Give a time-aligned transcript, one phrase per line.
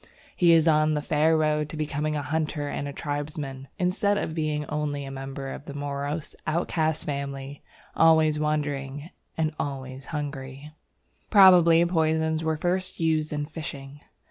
[0.35, 4.65] He is on the fair road to becoming a hunter and tribesman, instead of being
[4.65, 7.61] only a member of a morose, outcast family,
[7.95, 10.71] always wandering and always hungry.
[11.29, 14.01] Probably poisons were first used in fishing.